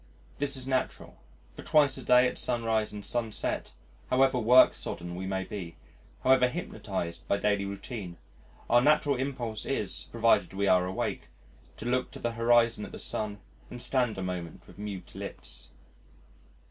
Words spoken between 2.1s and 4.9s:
at sunrise and sunset however work